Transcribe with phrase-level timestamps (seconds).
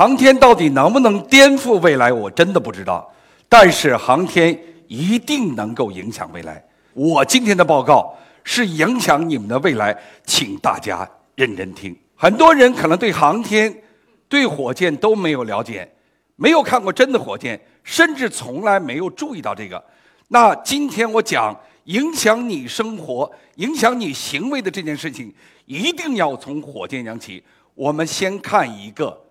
[0.00, 3.06] 航天到底能不能颠覆未来，我真的不知道。
[3.50, 6.64] 但是航天一定能够影响未来。
[6.94, 9.94] 我今天的报告是影响你们的未来，
[10.24, 11.94] 请大家认真听。
[12.16, 13.70] 很多人可能对航天、
[14.26, 15.86] 对火箭都没有了解，
[16.36, 19.84] 没有看过真的火箭，甚至从来没有注意到这个。
[20.28, 21.54] 那今天我讲
[21.84, 25.30] 影响你生活、影响你行为的这件事情，
[25.66, 27.44] 一定要从火箭讲起。
[27.74, 29.22] 我们先看一个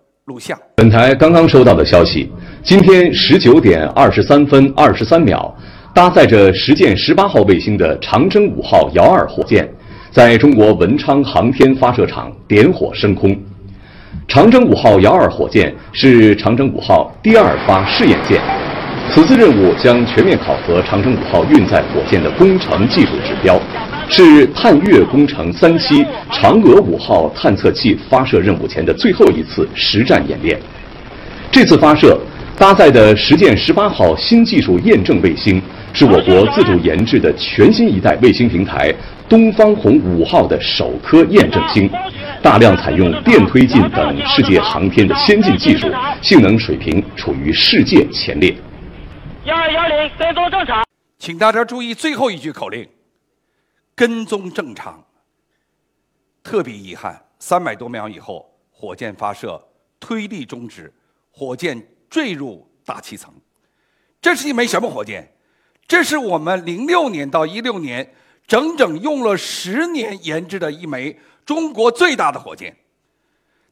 [0.76, 2.30] 本台刚刚收到的消息，
[2.62, 5.52] 今天十九点二十三分二十三秒，
[5.92, 9.68] 搭载着实践十八号卫星的长征五号遥二火箭，
[10.10, 13.36] 在中国文昌航天发射场点火升空。
[14.28, 18.40] 长征五号遥二火箭是长征五号第二发试验舰，
[19.12, 23.60] 此次任务将全面考核长征五号运载火箭的工程技术指标。
[24.10, 30.60] 是探月工程三期嫦娥五号探测器发射任务前的最后一次实战演练。
[31.50, 32.18] 这次发射
[32.58, 38.92] 搭载的实践十八号新技术验证卫星，是我国自主研制的全新一代卫星平台
[39.28, 41.88] “东方红五号”的首颗验证星，
[42.42, 45.88] 大量采用电推进等世界航天的先进技术，
[46.20, 48.54] 性能水平处于世界前列。
[49.44, 50.84] 幺二幺零跟踪正常，
[51.18, 52.86] 请大家注意最后一句口令。
[54.00, 55.04] 跟踪正常。
[56.42, 59.62] 特别遗憾，三百多秒以后，火箭发射
[60.00, 60.90] 推力终止，
[61.30, 63.30] 火箭坠入大气层。
[64.22, 65.30] 这是一枚什么火箭？
[65.86, 68.14] 这是我们零六年到一六年
[68.46, 72.74] 整整用了十年研制的一枚中国最大的火箭。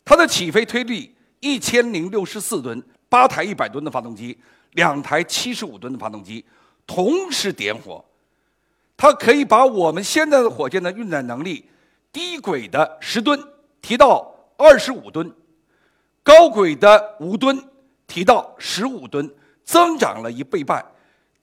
[0.04, 4.38] 它的起飞推力一千零六十四吨，八台一百吨的发动机，
[4.72, 6.44] 两台七十五吨的发动机
[6.86, 8.04] 同时点火。
[8.98, 11.70] 它可以把我们现在的火箭的运载能力，
[12.12, 13.40] 低轨的十吨
[13.80, 15.32] 提到二十五吨，
[16.24, 17.62] 高轨的五吨
[18.08, 19.32] 提到十五吨，
[19.62, 20.84] 增长了一倍半。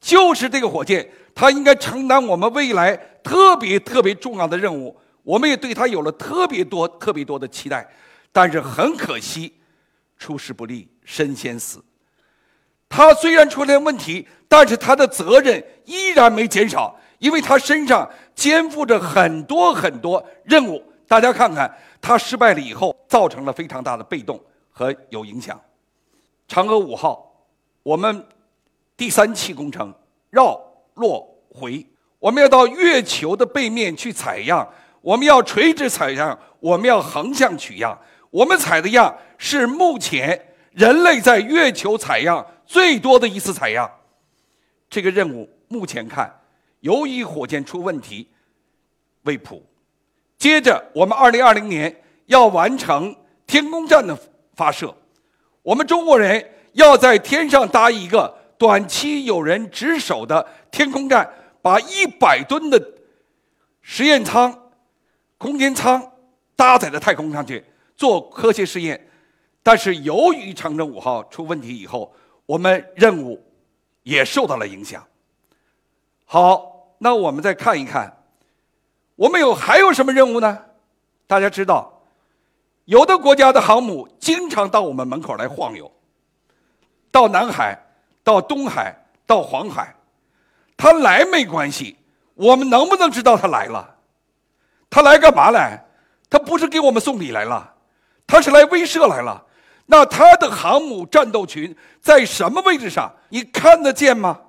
[0.01, 4.99] 就是这个火箭，它应该承担我们未来特别特别重要的任务。
[5.23, 7.89] 我们也对它有了特别多特别多的期待，
[8.33, 9.53] 但是很可惜，
[10.17, 11.81] 出师不利身先死。
[12.89, 16.99] 它虽然出现问题，但是它的责任依然没减少。
[17.25, 25.59] 因为他身上肩负着很多很多任务，大家看看他失败了以后，造成了非常大的被动和有影响。
[26.47, 27.33] 嫦娥五号，
[27.81, 28.27] 我们
[28.95, 29.91] 第三期工程
[30.29, 30.55] 绕
[30.93, 31.83] 落回，
[32.19, 34.69] 我们要到月球的背面去采样，
[35.01, 37.99] 我们要垂直采样，我们要横向取样。
[38.29, 43.89] 我们采的样是目前人类在月球采样最多的一次采样。
[44.91, 46.31] 这个任务目前看。
[46.85, 48.27] 由于火箭出问题，
[49.23, 49.59] 未卜。
[50.37, 53.15] 接着，我们二零二零年要完成
[53.47, 54.15] 天宫站的
[54.53, 54.95] 发射，
[55.63, 61.27] 我们中国人要在天上搭一个短期有人值守的天宫站，
[61.59, 62.79] 把一百吨的
[63.81, 64.69] 实验舱、
[65.39, 66.11] 空间舱
[66.55, 67.65] 搭载到太空上去
[67.97, 69.09] 做科学试验。
[69.63, 72.13] 但是，由于长征五号出问题以后，
[72.45, 73.43] 我们任务
[74.03, 75.03] 也受到了影响。
[76.25, 76.74] 好。
[76.97, 78.23] 那我们再看一看，
[79.15, 80.59] 我们有还有什么任务呢？
[81.27, 82.01] 大家知道，
[82.85, 85.91] 有的国家的航母经常到我们门口来晃悠，
[87.11, 87.77] 到南海、
[88.23, 88.95] 到东海、
[89.25, 89.95] 到黄海，
[90.77, 91.97] 他来没关系，
[92.35, 93.95] 我们能不能知道他来了？
[94.89, 95.83] 他来干嘛来？
[96.29, 97.73] 他不是给我们送礼来了，
[98.27, 99.43] 他是来威慑来了。
[99.87, 103.11] 那他的航母战斗群在什么位置上？
[103.29, 104.39] 你看得见吗？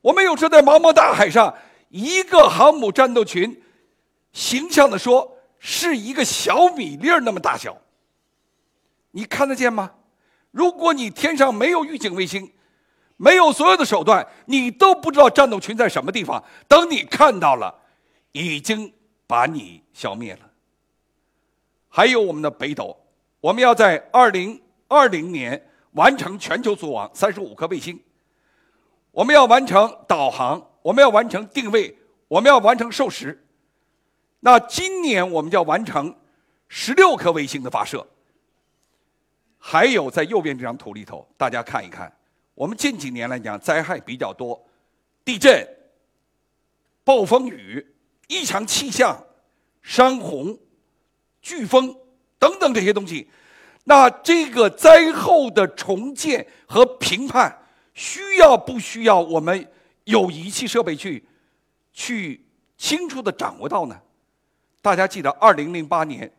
[0.00, 1.54] 我们有时在茫茫大海上，
[1.88, 3.62] 一个航母战斗群，
[4.32, 7.76] 形象的说，是一个小米粒儿那么大小。
[9.10, 9.92] 你看得见吗？
[10.50, 12.52] 如果你天上没有预警卫星，
[13.16, 16.42] 没有所有的手段，你都不知道战斗群在什么地方。
[16.68, 17.74] 等你看到了，
[18.32, 18.92] 已经
[19.26, 20.40] 把你消灭了。
[21.88, 22.96] 还有我们的北斗，
[23.40, 27.98] 我们要在二零二零年完成全球组网三十五颗卫星。
[29.18, 31.92] 我们要完成导航，我们要完成定位，
[32.28, 33.44] 我们要完成授时。
[34.38, 36.14] 那今年我们就要完成
[36.68, 38.06] 十六颗卫星的发射。
[39.58, 42.16] 还有在右边这张图里头，大家看一看，
[42.54, 44.64] 我们近几年来讲灾害比较多，
[45.24, 45.68] 地震、
[47.02, 47.84] 暴风雨、
[48.28, 49.20] 异常气象、
[49.82, 50.56] 山洪、
[51.42, 51.92] 飓风
[52.38, 53.28] 等等这些东西。
[53.82, 57.64] 那这个灾后的重建和评判。
[57.98, 59.68] 需要不需要我们
[60.04, 61.26] 有仪器设备去
[61.92, 62.46] 去
[62.76, 64.00] 清楚的掌握到呢？
[64.80, 66.32] 大家记得二零零八年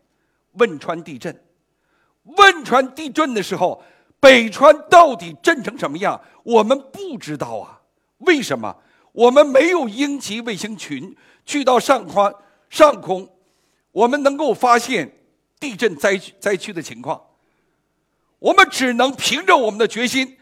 [0.54, 1.38] 汶川地震，
[2.24, 3.84] 汶川地震的时候，
[4.22, 7.82] 北川到底震成什么样，我们不知道啊。
[8.20, 8.74] 为什么？
[9.12, 11.14] 我们没有鹰击卫星群
[11.44, 12.34] 去到上宽
[12.70, 13.30] 上空，
[13.92, 15.12] 我们能够发现
[15.60, 17.22] 地震灾灾区的情况。
[18.40, 20.38] 我们只能凭着我们的决心，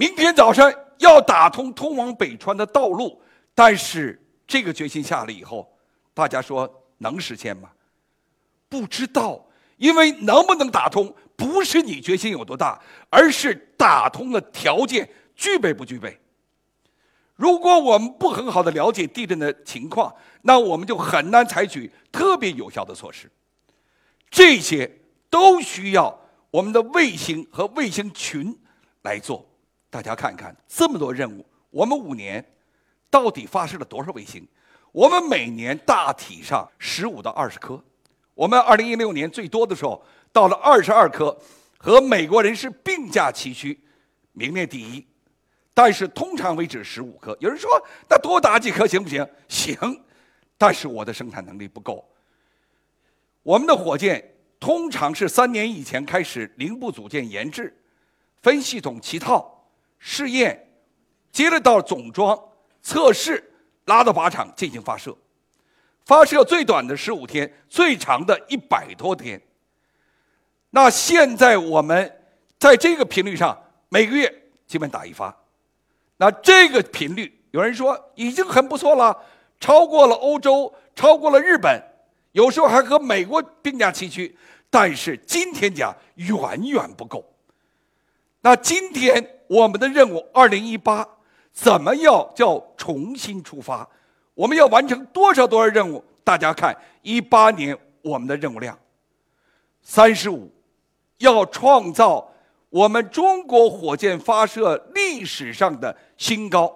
[0.00, 3.20] 明天早上要打通通往北川的道路。
[3.54, 5.70] 但是这个决心下了以后，
[6.14, 6.66] 大家说
[6.96, 7.68] 能实现吗？
[8.66, 12.80] 不知道，因为能不能打通，不是你决心有多大，
[13.10, 15.06] 而是打通的条件
[15.36, 16.18] 具备不具备。
[17.36, 23.30] 如果我们不很好的了解地震的情况，那我们就很难采取特别有效的措施。
[24.30, 24.90] 这些
[25.28, 26.18] 都需要
[26.50, 28.58] 我们的卫星和卫星群
[29.02, 29.46] 来做。
[29.90, 32.42] 大家看看这么多任务，我们五年
[33.10, 34.46] 到底发射了多少卫星？
[34.92, 37.82] 我们每年大体上十五到二十颗。
[38.34, 40.02] 我们二零一六年最多的时候
[40.32, 41.36] 到了二十二颗，
[41.76, 43.78] 和美国人是并驾齐驱，
[44.32, 45.04] 名列第一。
[45.74, 47.70] 但是通常为止十五颗，有人说
[48.08, 49.26] 那多打几颗行不行？
[49.48, 49.76] 行，
[50.56, 52.08] 但是我的生产能力不够。
[53.42, 57.74] 我们的火箭通常是三年以前开始零部组件研制、
[58.42, 59.59] 分系统齐套、
[60.00, 60.68] 试验，
[61.30, 62.36] 接着到总装、
[62.82, 63.52] 测试，
[63.84, 65.16] 拉到靶场进行发射。
[66.04, 69.40] 发射最短的十五天，最长的一百多天。
[70.70, 72.20] 那现在我们
[72.58, 73.56] 在这个频率上，
[73.88, 75.36] 每个月基本打一发。
[76.16, 79.16] 那这个频率，有人说已经很不错了，
[79.60, 81.80] 超过了欧洲，超过了日本，
[82.32, 84.36] 有时候还和美国并驾齐驱。
[84.68, 87.24] 但是今天讲远远不够。
[88.40, 91.04] 那今天我们的任务，二零一八，
[91.52, 93.88] 怎么要叫重新出发？
[94.32, 96.04] 我们要完成多少多少任务？
[96.22, 98.78] 大家看，一八年我们的任务量
[99.82, 100.48] 三十五，
[101.18, 102.32] 要创造。
[102.68, 106.72] 我们中国火箭发射历史上的新高，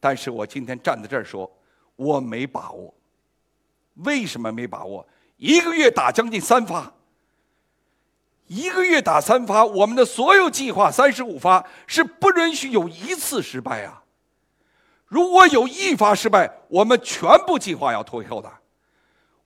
[0.00, 1.48] 但是我今天站在这儿说，
[1.94, 2.92] 我没把握。
[4.02, 5.06] 为什么没把握？
[5.36, 6.92] 一个月打将近三发，
[8.52, 14.02] 一个月打三发，我们的所有计划三十五发是不允许有一次失败啊！
[15.06, 18.52] 如果有一发失败，我们全部计划要退后的，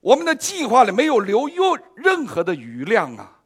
[0.01, 3.39] 我们的计划里没有留有任何的余量啊！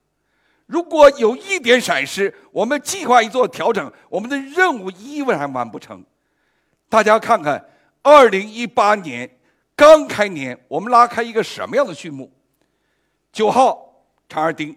[0.65, 6.03] 如果有一点闪失，我们计划一做调整，我们的任务依然完不成。
[6.89, 7.63] 大家看看，
[8.01, 9.37] 二零一八年
[9.75, 12.31] 刚开年，我们拉开一个什么样的序幕？
[13.31, 14.75] 九号长尔丁，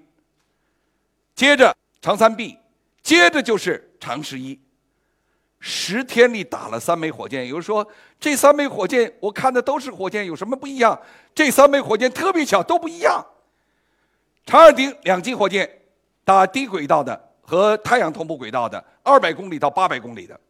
[1.34, 2.58] 接着长三 B，
[3.02, 4.60] 接着就是长十一，
[5.60, 7.48] 十天里打了三枚火箭。
[7.48, 7.86] 有人说
[8.18, 11.00] 这三枚火箭，我看的都是火箭，有什么不一样？
[11.34, 13.24] 这三枚火箭特别小，都不一样。
[14.46, 15.80] 长二丁两级火箭。
[16.26, 20.40] 打低轨道的和太阳同步轨道的，二百公里到八百公里的。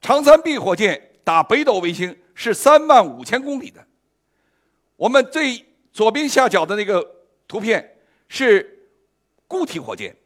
[0.00, 3.86] 长三 B 火箭打北斗卫星是三万五千公里的。
[4.96, 7.08] 我们最左边下角的那个
[7.46, 7.96] 图片
[8.26, 8.79] 是
[9.50, 10.16] 固体火箭，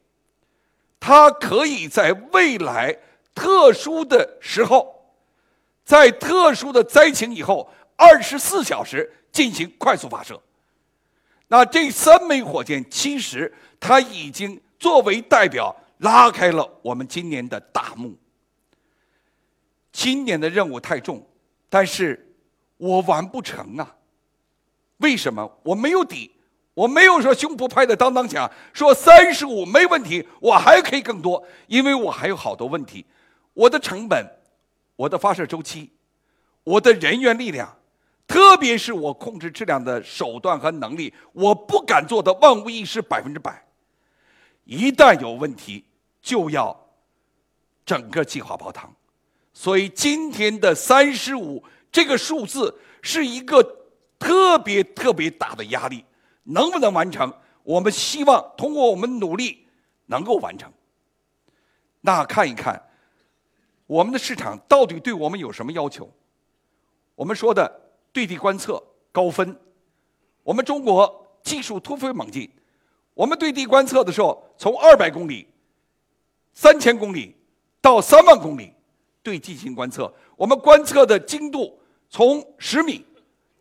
[1.00, 2.94] 它可以在未来
[3.35, 5.17] 特殊的时候，
[5.82, 10.38] 在特殊的灾情以后，二十四小时进行快速发射。
[11.49, 13.50] 那这三枚火箭其实。
[13.87, 18.16] 它已经作为代表拉开了我们今年的大幕。
[19.93, 21.23] 今年的任务太重，
[21.69, 22.35] 但是
[22.78, 23.95] 我完不成啊！
[24.99, 25.61] 为什么？
[25.62, 26.35] 我没有底，
[26.75, 33.07] 我没有说胸脯拍的当当响，说三十五没问题，我还可以更多，因为我还有好多问题。
[33.52, 34.26] 我的成本，
[34.97, 35.93] 我的发射周期，
[36.64, 37.76] 我的人员力量，
[38.26, 43.64] 特别是我控制质量的手段和能力，我不敢做的万无一失，百分之百。
[44.64, 45.85] 一旦有问题，
[46.21, 46.76] 就要
[47.87, 48.93] 整个计划泡汤。
[49.52, 51.62] 所以今天的三十五
[51.93, 53.62] 这个数字是一个
[54.19, 56.04] 特别特别大的压力。
[56.45, 57.33] 能不能完成？
[57.63, 59.67] 我们希望通过我们努力
[60.07, 60.73] 能够完成。
[62.03, 62.91] 那看一看
[63.87, 66.11] 我们的市场到底对我们有什么要求？
[67.15, 67.81] 我们说的
[68.13, 69.59] 对地观测高分，
[70.43, 72.51] 我们中国技术突飞猛进。
[73.15, 75.49] 我们对地观测的时候，从二百公里、
[76.53, 77.35] 三千公里
[77.81, 78.75] 到三万公里
[79.23, 83.07] 对进行观测，我们观测的精度从十米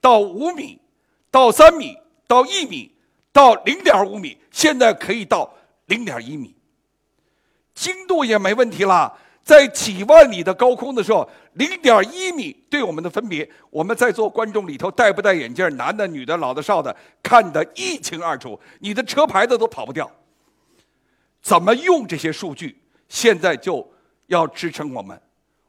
[0.02, 0.82] 到五米
[1.30, 1.96] 到三米
[2.34, 2.92] 到一米
[3.32, 5.54] 到零点五米，现在可以到
[5.86, 6.56] 零点一米，
[7.76, 9.16] 精度也没问题了。
[9.44, 18.60] 在几万里的高空的时候，零点一米对我们的分别，我们在座观众里头戴不戴眼镜，男的、女的、老的、少的，看得一清二楚。
[18.80, 20.10] 你的车牌子都跑不掉。
[21.40, 22.82] 怎么用这些数据？
[23.10, 23.88] 现在就
[24.26, 25.22] 要支撑我们。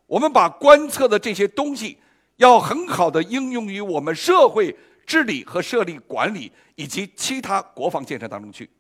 [0.07, 1.99] 我们把观测的这些东西，
[2.37, 4.75] 要很好的应用于我们社会
[5.07, 8.71] 治理和设立管理以及其他国防建设当中去。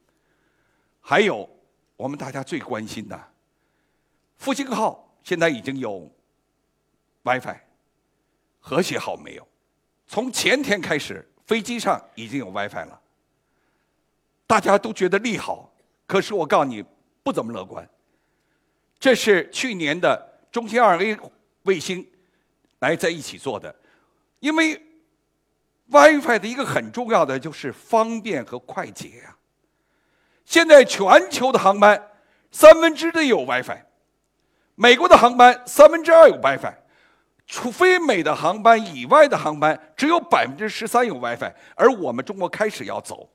[1.00, 1.49] 还有，
[1.97, 3.33] 我们大家最关心的。
[4.37, 6.11] 复兴号现在已经有
[7.23, 7.57] WiFi，
[8.59, 9.47] 和谐号没有。
[10.07, 13.00] 从前天开始，飞机上已经有 WiFi 了。
[14.47, 15.73] 大家都觉得利好，
[16.07, 16.85] 可是我告诉你，
[17.23, 17.88] 不怎么乐观。
[18.99, 21.16] 这是去年的中星二 A
[21.62, 22.07] 卫星
[22.81, 23.75] 来在一起做的，
[24.40, 24.81] 因为
[25.91, 29.37] WiFi 的一个很重要的就是方便和快捷呀。
[30.45, 32.11] 现在全球的航班
[32.50, 33.79] 三分之一有 WiFi。
[34.75, 36.75] 美国的航班三分之二有 WiFi，
[37.47, 43.31] 除非美的航班以外的航班只有百分之十三有 WiFi，而我们中国开始要走，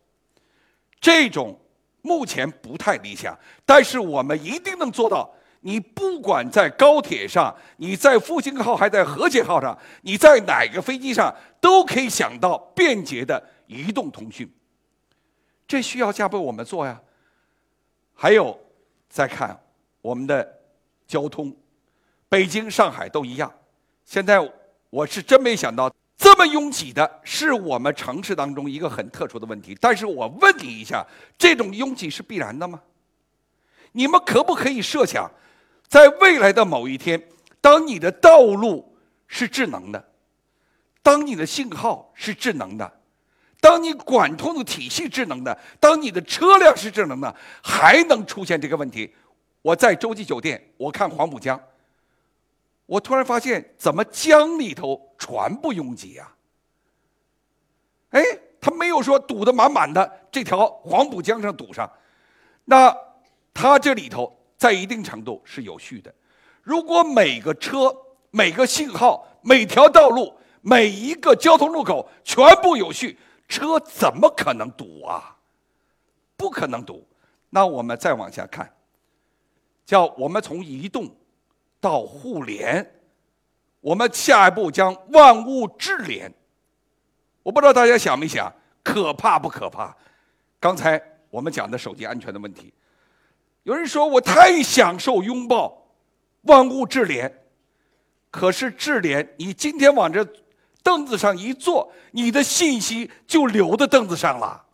[1.00, 1.58] 这种
[2.02, 5.34] 目前不太理想，但是我们一定能做到。
[5.62, 14.52] 你不管在高铁上，你在复兴号还在和谐号上，你在哪个飞机上都可以想到便捷的移动通讯。
[15.68, 17.02] 这需要加倍我们做呀。
[18.14, 18.60] 还有，
[19.10, 19.60] 再看
[20.02, 20.56] 我们的。
[21.10, 21.52] 交通，
[22.30, 23.52] 北京、上海都一样。
[24.06, 24.40] 现在
[24.92, 29.76] 我是真没想到这么拥挤的，是我们城市当中一个很特殊的问题。
[29.82, 31.04] 但是我问你一下，
[31.36, 32.80] 这种拥挤是必然的吗？
[33.94, 35.28] 你们可不可以设想，
[35.90, 37.22] 在未来的某一天，
[37.60, 38.96] 当你的道路
[39.28, 40.12] 是智能的，
[41.02, 43.00] 当你的信号是智能的，
[43.60, 49.14] 当你管通的体系智能的，当你的车辆是智能的，还能出现这个问题？
[49.64, 51.60] 我在洲际酒店，我看黄浦江。
[52.86, 56.32] 我突然发现，怎么江里头船不拥挤呀？
[58.12, 58.24] 哎，
[58.62, 61.92] 他没有说堵得满满的，这条黄浦江上堵上。
[62.66, 62.96] 那
[63.54, 66.14] 它这里头在一定程度是有序的。
[66.62, 67.96] 如果每个车、
[68.30, 75.38] 每个信号、每条道路、每一个交通路口全部有序，车怎么可能堵啊？
[76.36, 77.08] 不可能堵。
[77.50, 78.70] 那我们再往下看。
[79.86, 81.10] 叫我们从移动
[81.80, 83.00] 到互联，
[83.80, 86.32] 我们下一步将万物智联。
[87.42, 89.96] 我不知道大家想没想，可怕不可怕？
[90.60, 92.72] 刚才我们讲的手机安全的问题，
[93.64, 95.92] 有人说我太享受拥抱
[96.44, 97.44] 万物智联，
[98.32, 100.26] 可是智联，你今天往这
[100.82, 104.66] 凳子上一坐，你的信息就留在凳子上了；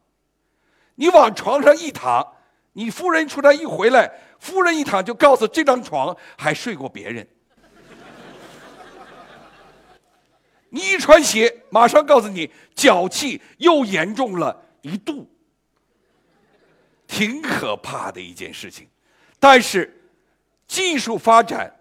[0.96, 2.26] 你往床上一躺，
[2.74, 4.12] 你夫人出来一回来。
[4.38, 7.28] 夫人一躺就告诉这张床还睡过别人，
[10.70, 15.28] 你一穿鞋马上告诉你脚气又严重了一度，
[17.08, 18.88] 挺可怕的一件事情。
[19.40, 20.02] 但是
[20.68, 21.72] 技术发展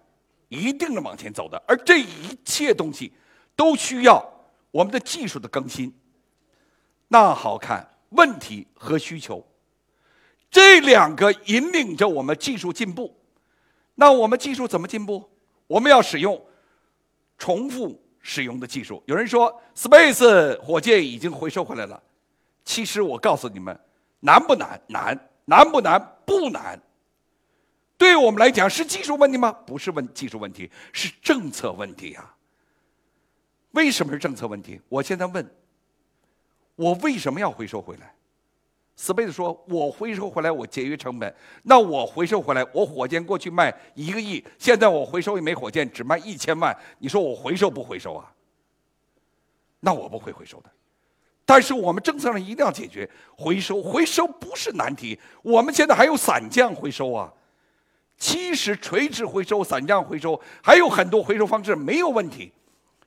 [0.49, 3.11] 一定是往前走的，而这一切东西
[3.55, 4.23] 都需要
[4.71, 5.93] 我们的技术的更新。
[7.07, 9.45] 那好看，问题和需求。
[10.51, 13.15] 这两个引领着我们技术进步，
[13.95, 15.29] 那我们技术怎么进步？
[15.67, 16.39] 我们要使用
[17.37, 19.03] 重复使用的技术。
[19.05, 22.01] 有人说，Space 火箭已经回收回来了，
[22.63, 23.77] 其实我告诉你们，
[24.25, 24.81] 难不难？
[24.87, 26.17] 难，难不难？
[26.25, 26.81] 不难。
[27.95, 29.51] 对我们来讲是技术问题吗？
[29.51, 32.33] 不是问技术问题，是政策问题呀。
[33.71, 34.81] 为什么是政策问题？
[34.89, 35.47] 我现在问，
[36.75, 38.15] 我为什么要回收回来
[38.97, 41.33] ？Space 说：“我回收回来，我节约成本。
[41.63, 46.75] 那我回收回来，我火箭过去卖一个亿，现在我回收一枚火箭只卖一千万。
[46.97, 48.33] 你说我回收不回收啊？
[49.81, 50.71] 那我不会回收的。
[51.45, 55.19] 但是我们政策上一定要解决回收，回收不是难题。
[55.43, 57.31] 我们现在还有散降回收啊，
[58.17, 62.51] 其实垂直回收、散降回收还有很多回收方式没有问题，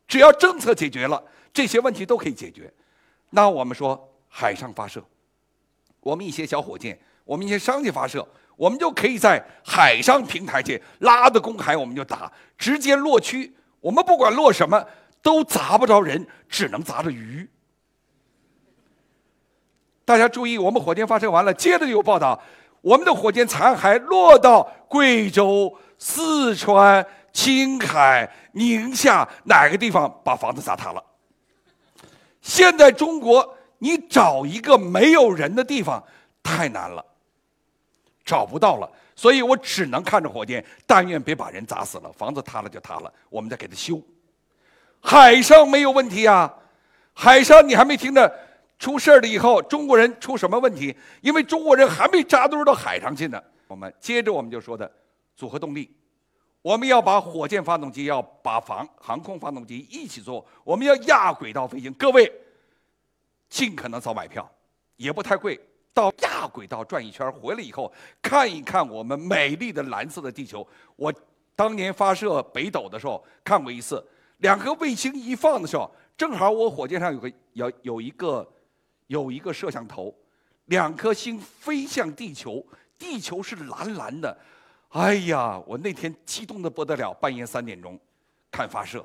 [0.07, 2.73] 只要政策解决了，这些问题都可以解决。
[3.31, 5.05] 那我们说海上发射。”
[6.01, 8.27] 我们一些小火箭，我们一些商业发射，
[8.57, 13.53] 我们就可以在海上平台去拉的公海，我们就打，直接落区。
[13.81, 14.83] 我们不管落什么，
[15.21, 17.47] 都砸不着人，只能砸着鱼。
[20.09, 22.41] 大家注意，我们火箭发射完了，接着有报道，
[22.81, 31.05] 我们的火箭残骸落到贵州、四川、青海、宁夏哪个地方，把房子砸塌了。
[32.41, 33.55] 现在中国。
[33.81, 36.03] 你找一个没有人的地方
[36.43, 37.05] 太难了，
[38.25, 44.03] 找不到了，所以我只能看着火箭，但愿别把人砸死了，房子塌了就塌了，我们再给它修。
[45.01, 46.53] 海上没有问题啊，
[47.15, 48.29] 海上你还没听着
[48.79, 50.97] 出事儿了以后，中国人出什么问题？
[51.21, 53.43] 因为中国人还没扎堆到海上去呢。
[53.67, 54.91] 我们接着我们就说的
[55.37, 55.95] 组合动力，
[56.63, 61.93] 我们要把火箭发动机要把防航空发动机一起做，我们要亚轨道飞行。
[61.95, 62.33] 各位
[63.49, 64.49] 尽可能早买票，
[64.97, 65.61] 也不太贵。
[65.93, 67.93] 到亚轨道转一圈，回来以后
[68.23, 70.65] 看一看我们美丽的蓝色的地球。
[70.95, 71.13] 我
[71.57, 74.07] 当年发射北斗的时候看过一次，
[74.37, 78.49] 两颗卫星一放的时候，正好我火箭上有个有有一个
[79.09, 80.15] 有一个摄像头，
[80.67, 82.65] 两颗星飞向地球，
[82.97, 84.39] 地球是蓝蓝的。
[84.91, 87.99] 哎呀，我那天激动的不得了，半夜三点钟
[88.51, 89.05] 看发射。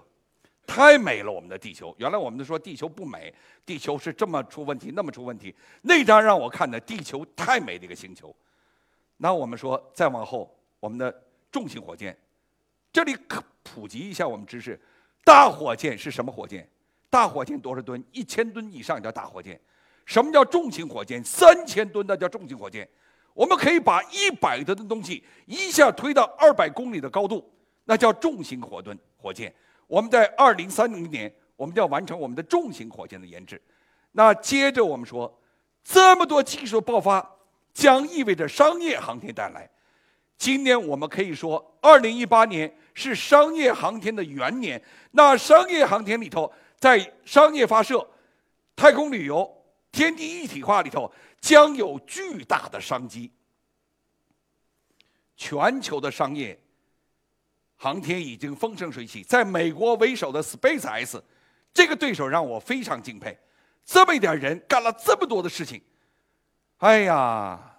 [0.66, 1.94] 太美了，我们的地球。
[1.98, 3.34] 原来我们都说地球不美，
[3.66, 5.54] 地球是这么出问题，那么出问题。
[5.82, 8.34] 那张让我看的，地球太美的一个星球。
[9.18, 11.14] 那我们说，再往后，我们的
[11.52, 12.18] 重型火箭，
[12.94, 14.80] 这里可普及一下我们知识：
[15.26, 16.68] 大火箭是什么火箭？
[17.10, 18.02] 大火箭多少吨？
[18.14, 19.60] 一千吨以上叫大火箭。
[20.06, 21.24] 什么叫重型火箭？
[21.24, 22.88] 三千吨的叫重型火箭。
[23.34, 27.44] 我们可以把一百吨的东西一下推到二百公里的高度，
[27.86, 29.54] 那叫重型火盾火箭。
[29.88, 33.60] 我们在二零三零年，我们就要完成我们的重型火箭的研制。
[34.12, 35.36] 那接着我们说，
[35.84, 37.28] 这么多技术爆发，
[37.74, 39.68] 将意味着商业航天带来。
[40.38, 44.82] 今年我们可以说，二零一八年是商业航天的元年。
[45.12, 48.08] 那商业航天里头，在商业发射、
[48.76, 49.52] 太空旅游、
[49.94, 51.10] 天地一体化里头，
[51.40, 53.32] 将有巨大的商机。
[55.38, 56.60] 全球的商业。
[57.76, 61.22] 航天已经风生水起，在美国为首的 SpaceX，
[61.74, 63.38] 这个对手让我非常敬佩。
[63.84, 65.82] 这么一点人干了这么多的事情，
[66.78, 67.78] 哎呀，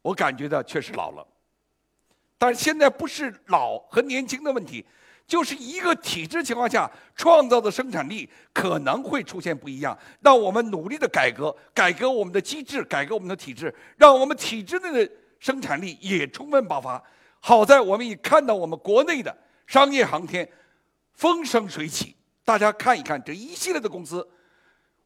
[0.00, 1.26] 我感觉到确实老了。
[2.38, 4.86] 但是现在不是老和年轻的问题，
[5.32, 9.98] 就是一个体制情况下创造的生产力可能会出现不一样。
[10.20, 15.10] 那我们努力的改革，改革我们的机制，改革我们的体制，让我们体制内的
[15.40, 17.02] 生产力也充分爆发。
[17.40, 19.34] 好在我们已看到我们国内的
[19.66, 20.46] 商业航天
[21.14, 24.28] 风生水起，大家看一看这一系列的公司。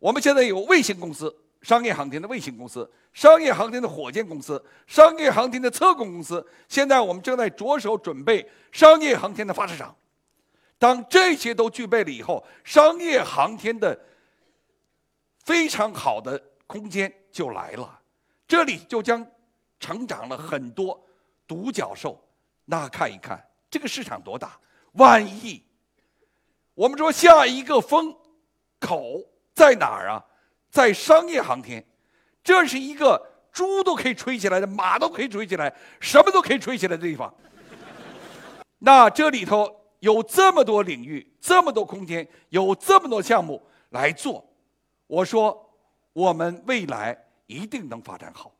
[0.01, 6.45] 我们现在有卫星公司、商业航天的卫星公司、商业航天的火箭公司、商业航天的测控公司。
[6.69, 9.95] 现在我们正在着手准备商业航天的发射场。
[10.79, 13.99] 当这些都具备了以后，商业航天的
[15.45, 18.01] 非常好的空间就来了，
[18.47, 19.27] 这里就将
[19.81, 21.03] 成长了很多
[21.47, 22.23] 独角兽。
[22.65, 24.59] 那看一看这个市场多大，
[24.93, 25.63] 万亿。
[26.75, 28.15] 我们说下一个风
[28.79, 29.23] 口
[29.55, 30.23] 在哪儿啊？
[30.69, 31.83] 在商业航天，
[32.45, 37.33] 这是一个猪都可以吹起来的，马都可以吹起来，什么都可以吹起来的地方。
[38.79, 44.45] 那这里头有这么多领域，这么多空间，有这么多项目来做，
[45.07, 45.75] 我说
[46.13, 48.53] 我们未来一定能发展好。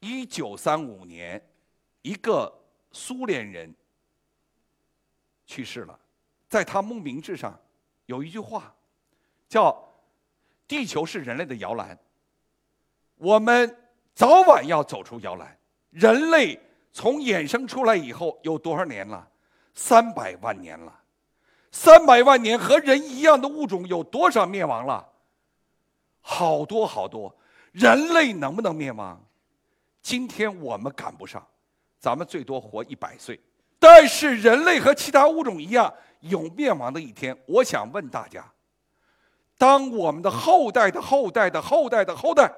[0.00, 1.42] 一九三五年，
[2.02, 2.52] 一个
[2.92, 3.74] 苏联人
[5.46, 5.98] 去世了，
[6.48, 7.58] 在他墓铭志上
[8.06, 8.74] 有一句话，
[9.48, 9.82] 叫
[10.68, 11.98] “地球是人类的摇篮”。
[13.16, 13.76] 我们
[14.14, 15.58] 早晚要走出摇篮。
[15.90, 16.60] 人类
[16.96, 19.28] 从衍生出来以后有多少年了？
[19.74, 20.90] 三百万年了。
[21.70, 25.06] 三百万年和人一样的物种有多少灭亡了？
[26.22, 27.36] 好多好多。
[27.70, 29.22] 人类能不能灭亡？
[30.00, 31.46] 今天我们赶不上，
[31.98, 33.38] 咱们最多活一百岁，
[33.78, 37.36] 但是人类和其他物种一样有灭亡的一天。
[37.44, 38.42] 我想问大家：
[39.58, 42.50] 当我们的后代的后代的后代的后代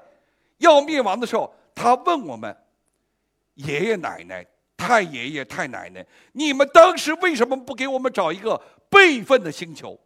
[0.58, 2.56] 要灭亡的时候，他问我们
[3.58, 4.44] 爷爷奶奶、
[4.76, 9.98] 太爷爷太奶奶，你们当时为什么不给我们找一个备份的星球？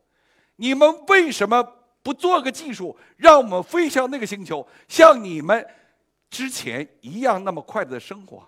[0.56, 1.62] 你们为什么
[2.02, 5.66] 不做个技术，让我们飞向那个星球，像你们？
[6.30, 8.42] 之前一样那么快乐的生活，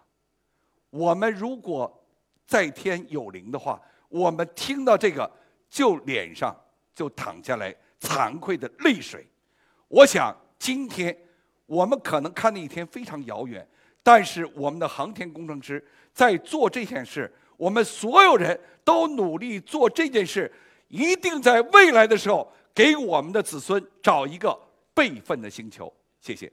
[0.88, 2.02] 我们如果
[2.46, 5.30] 在天有灵的话，我们听到这个
[5.68, 6.58] 就脸上
[6.94, 9.26] 就淌下来惭愧的泪水。
[9.88, 11.14] 我想今天
[11.66, 13.68] 我们可能看那一天非常遥远，
[14.04, 20.52] 但是我们的航天工程师在做这件事，我们所有人都努力做这件事，
[20.88, 24.56] 一定在未来的时候给我们的子孙找一个
[24.92, 25.92] 备份的星球。
[26.20, 26.52] 谢谢。